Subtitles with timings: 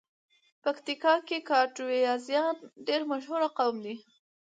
[0.63, 2.55] پکیتیکا کې ګټوازیان
[2.87, 3.95] ډېر مشهور قوم دی.